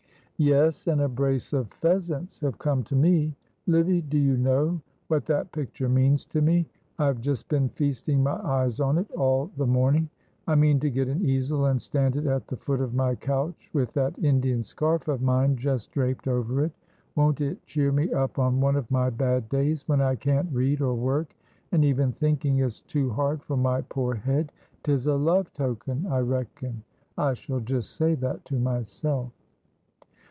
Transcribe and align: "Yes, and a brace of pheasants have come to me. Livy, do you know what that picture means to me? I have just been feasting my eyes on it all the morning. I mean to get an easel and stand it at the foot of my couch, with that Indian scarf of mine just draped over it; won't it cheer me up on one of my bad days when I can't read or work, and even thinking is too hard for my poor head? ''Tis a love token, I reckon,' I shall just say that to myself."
"Yes, 0.43 0.87
and 0.87 1.01
a 1.01 1.07
brace 1.07 1.53
of 1.53 1.69
pheasants 1.71 2.39
have 2.39 2.57
come 2.57 2.81
to 2.85 2.95
me. 2.95 3.35
Livy, 3.67 4.01
do 4.01 4.17
you 4.17 4.37
know 4.37 4.81
what 5.07 5.27
that 5.27 5.51
picture 5.51 5.87
means 5.87 6.25
to 6.25 6.41
me? 6.41 6.65
I 6.97 7.05
have 7.05 7.21
just 7.21 7.47
been 7.47 7.69
feasting 7.69 8.23
my 8.23 8.37
eyes 8.41 8.79
on 8.79 8.97
it 8.97 9.11
all 9.11 9.51
the 9.57 9.67
morning. 9.67 10.09
I 10.47 10.55
mean 10.55 10.79
to 10.79 10.89
get 10.89 11.07
an 11.07 11.23
easel 11.23 11.65
and 11.65 11.79
stand 11.79 12.15
it 12.15 12.25
at 12.25 12.47
the 12.47 12.57
foot 12.57 12.81
of 12.81 12.95
my 12.95 13.13
couch, 13.13 13.69
with 13.71 13.93
that 13.93 14.17
Indian 14.17 14.63
scarf 14.63 15.07
of 15.07 15.21
mine 15.21 15.57
just 15.57 15.91
draped 15.91 16.27
over 16.27 16.63
it; 16.65 16.71
won't 17.15 17.39
it 17.39 17.63
cheer 17.67 17.91
me 17.91 18.11
up 18.11 18.39
on 18.39 18.59
one 18.59 18.75
of 18.75 18.89
my 18.89 19.11
bad 19.11 19.47
days 19.47 19.87
when 19.87 20.01
I 20.01 20.15
can't 20.15 20.51
read 20.51 20.81
or 20.81 20.95
work, 20.95 21.35
and 21.71 21.85
even 21.85 22.11
thinking 22.11 22.57
is 22.61 22.81
too 22.81 23.11
hard 23.11 23.43
for 23.43 23.57
my 23.57 23.81
poor 23.81 24.15
head? 24.15 24.51
''Tis 24.83 25.05
a 25.05 25.13
love 25.13 25.53
token, 25.53 26.07
I 26.07 26.17
reckon,' 26.21 26.81
I 27.15 27.35
shall 27.35 27.59
just 27.59 27.95
say 27.95 28.15
that 28.15 28.43
to 28.45 28.55
myself." 28.57 29.31